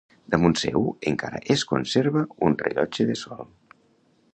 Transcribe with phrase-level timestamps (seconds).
[0.35, 3.51] Damunt seu encara es conserva un rellotge de sol.